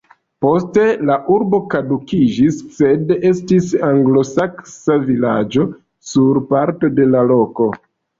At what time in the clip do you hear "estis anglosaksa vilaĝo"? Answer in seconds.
3.31-5.67